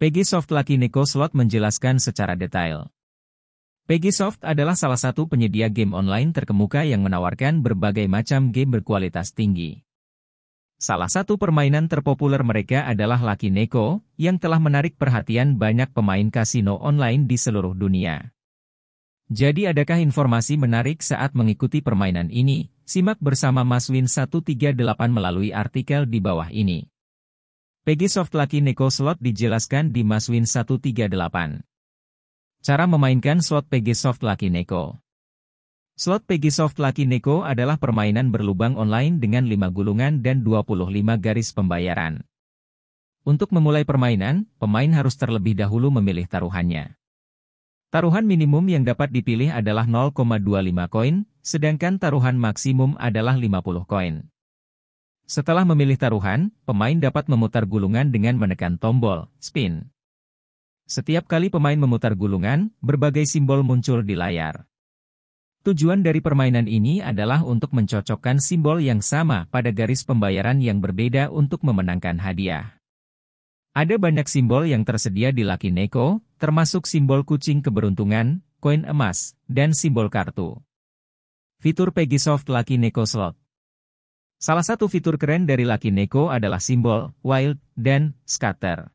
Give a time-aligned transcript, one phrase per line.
[0.00, 2.88] Pegisoft Lucky Neko Slot menjelaskan secara detail.
[3.84, 9.84] Pegisoft adalah salah satu penyedia game online terkemuka yang menawarkan berbagai macam game berkualitas tinggi.
[10.80, 16.80] Salah satu permainan terpopuler mereka adalah Lucky Neko, yang telah menarik perhatian banyak pemain kasino
[16.80, 18.32] online di seluruh dunia.
[19.28, 22.72] Jadi adakah informasi menarik saat mengikuti permainan ini?
[22.88, 24.80] Simak bersama Mas Win 138
[25.12, 26.88] melalui artikel di bawah ini.
[27.80, 31.16] Pegisoft Lucky Neko Slot dijelaskan di Maswin 138.
[32.60, 35.00] Cara memainkan slot Pegisoft Lucky Neko
[35.96, 40.92] Slot Pegisoft Lucky Neko adalah permainan berlubang online dengan 5 gulungan dan 25
[41.24, 42.20] garis pembayaran.
[43.24, 47.00] Untuk memulai permainan, pemain harus terlebih dahulu memilih taruhannya.
[47.88, 50.36] Taruhan minimum yang dapat dipilih adalah 0,25
[50.92, 54.28] koin, sedangkan taruhan maksimum adalah 50 koin.
[55.30, 59.86] Setelah memilih taruhan, pemain dapat memutar gulungan dengan menekan tombol spin.
[60.90, 64.66] Setiap kali pemain memutar gulungan, berbagai simbol muncul di layar.
[65.62, 71.30] Tujuan dari permainan ini adalah untuk mencocokkan simbol yang sama pada garis pembayaran yang berbeda
[71.30, 72.82] untuk memenangkan hadiah.
[73.70, 79.78] Ada banyak simbol yang tersedia di Lucky Neko, termasuk simbol kucing keberuntungan, koin emas, dan
[79.78, 80.58] simbol kartu.
[81.62, 83.39] Fitur Pegisoft Lucky Neko Slot
[84.40, 88.88] Salah satu fitur keren dari Lucky Neko adalah simbol, wild, dan scatter.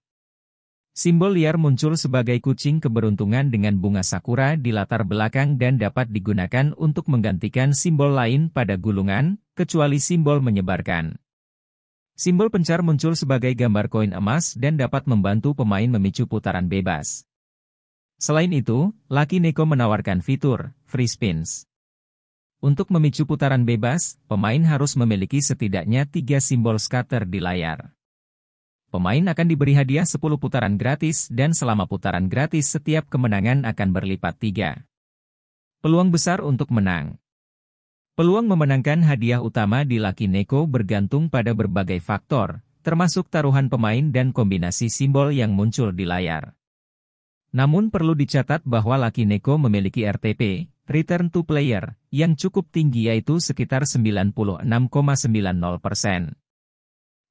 [0.89, 6.73] Simbol liar muncul sebagai kucing keberuntungan dengan bunga sakura di latar belakang dan dapat digunakan
[6.81, 11.13] untuk menggantikan simbol lain pada gulungan, kecuali simbol menyebarkan.
[12.17, 17.29] Simbol pencar muncul sebagai gambar koin emas dan dapat membantu pemain memicu putaran bebas.
[18.17, 21.69] Selain itu, Lucky Neko menawarkan fitur free spins.
[22.64, 27.92] Untuk memicu putaran bebas, pemain harus memiliki setidaknya tiga simbol scatter di layar.
[28.88, 34.39] Pemain akan diberi hadiah 10 putaran gratis dan selama putaran gratis setiap kemenangan akan berlipat
[34.39, 34.88] tiga.
[35.84, 37.20] Peluang besar untuk menang
[38.16, 44.31] Peluang memenangkan hadiah utama di Lucky Neko bergantung pada berbagai faktor, termasuk taruhan pemain dan
[44.31, 46.56] kombinasi simbol yang muncul di layar.
[47.52, 53.41] Namun perlu dicatat bahwa Lucky Neko memiliki RTP, Return to Player, yang cukup tinggi yaitu
[53.41, 54.69] sekitar 96,90%.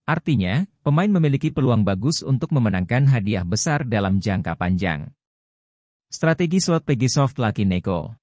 [0.05, 5.15] Artinya, pemain memiliki peluang bagus untuk memenangkan hadiah besar dalam jangka panjang.
[6.11, 8.19] Strategi slot Pegisoft Lucky Neko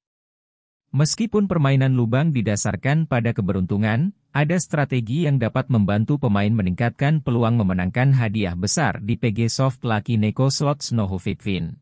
[0.92, 8.12] Meskipun permainan lubang didasarkan pada keberuntungan, ada strategi yang dapat membantu pemain meningkatkan peluang memenangkan
[8.12, 10.84] hadiah besar di Pegisoft Lucky Neko Slot
[11.40, 11.80] Fin.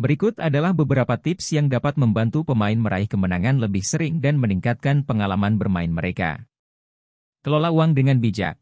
[0.00, 5.60] Berikut adalah beberapa tips yang dapat membantu pemain meraih kemenangan lebih sering dan meningkatkan pengalaman
[5.60, 6.48] bermain mereka.
[7.44, 8.56] Kelola uang dengan bijak.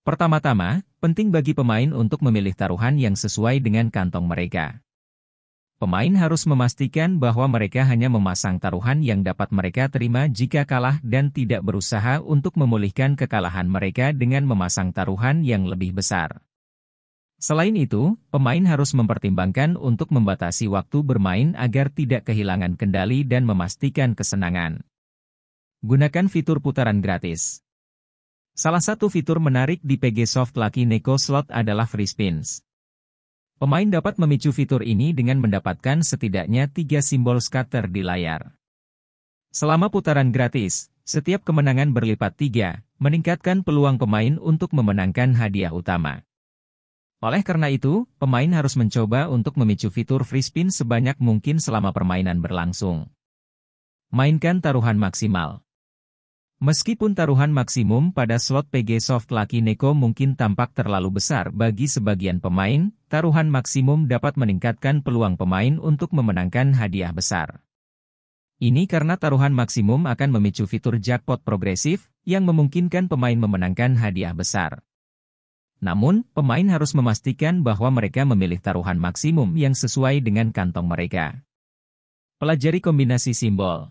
[0.00, 4.80] Pertama-tama, penting bagi pemain untuk memilih taruhan yang sesuai dengan kantong mereka.
[5.76, 11.28] Pemain harus memastikan bahwa mereka hanya memasang taruhan yang dapat mereka terima jika kalah dan
[11.28, 16.40] tidak berusaha untuk memulihkan kekalahan mereka dengan memasang taruhan yang lebih besar.
[17.40, 24.12] Selain itu, pemain harus mempertimbangkan untuk membatasi waktu bermain agar tidak kehilangan kendali dan memastikan
[24.12, 24.84] kesenangan.
[25.80, 27.64] Gunakan fitur putaran gratis.
[28.52, 32.60] Salah satu fitur menarik di PG Soft Lucky Neko Slot adalah free spins.
[33.56, 38.52] Pemain dapat memicu fitur ini dengan mendapatkan setidaknya tiga simbol scatter di layar.
[39.48, 46.20] Selama putaran gratis, setiap kemenangan berlipat tiga, meningkatkan peluang pemain untuk memenangkan hadiah utama.
[47.20, 52.40] Oleh karena itu, pemain harus mencoba untuk memicu fitur free spin sebanyak mungkin selama permainan
[52.40, 53.12] berlangsung.
[54.08, 55.60] Mainkan taruhan maksimal.
[56.64, 62.40] Meskipun taruhan maksimum pada slot PG Soft Lucky Neko mungkin tampak terlalu besar bagi sebagian
[62.40, 67.64] pemain, taruhan maksimum dapat meningkatkan peluang pemain untuk memenangkan hadiah besar.
[68.60, 74.84] Ini karena taruhan maksimum akan memicu fitur jackpot progresif, yang memungkinkan pemain memenangkan hadiah besar.
[75.80, 81.40] Namun, pemain harus memastikan bahwa mereka memilih taruhan maksimum yang sesuai dengan kantong mereka.
[82.36, 83.88] Pelajari kombinasi simbol.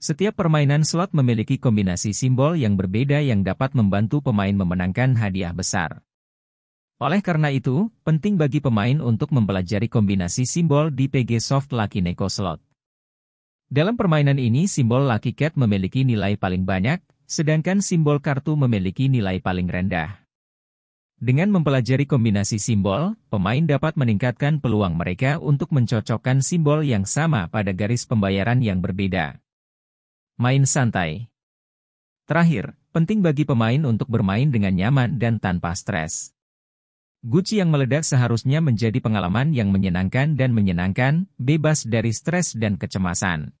[0.00, 6.00] Setiap permainan slot memiliki kombinasi simbol yang berbeda yang dapat membantu pemain memenangkan hadiah besar.
[6.98, 12.30] Oleh karena itu, penting bagi pemain untuk mempelajari kombinasi simbol di PG Soft Lucky Neko
[12.30, 12.62] Slot.
[13.68, 19.42] Dalam permainan ini simbol Lucky Cat memiliki nilai paling banyak, sedangkan simbol kartu memiliki nilai
[19.44, 20.27] paling rendah.
[21.18, 27.74] Dengan mempelajari kombinasi simbol, pemain dapat meningkatkan peluang mereka untuk mencocokkan simbol yang sama pada
[27.74, 29.42] garis pembayaran yang berbeda.
[30.38, 31.26] Main santai.
[32.30, 36.30] Terakhir, penting bagi pemain untuk bermain dengan nyaman dan tanpa stres.
[37.26, 43.58] Gucci yang meledak seharusnya menjadi pengalaman yang menyenangkan dan menyenangkan, bebas dari stres dan kecemasan.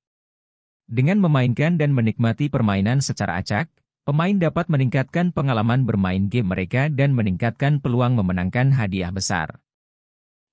[0.86, 3.66] Dengan memainkan dan menikmati permainan secara acak,
[4.08, 9.60] pemain dapat meningkatkan pengalaman bermain game mereka dan meningkatkan peluang memenangkan hadiah besar.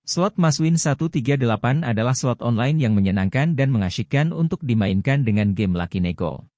[0.03, 1.39] Slot Maswin 138
[1.87, 6.51] adalah slot online yang menyenangkan dan mengasyikkan untuk dimainkan dengan game Lucky Neko.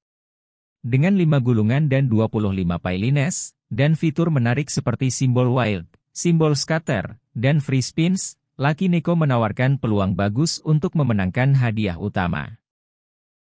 [0.82, 5.86] Dengan 5 gulungan dan 25 pailines, dan fitur menarik seperti simbol wild,
[6.18, 12.58] simbol scatter, dan free spins, Lucky Neko menawarkan peluang bagus untuk memenangkan hadiah utama.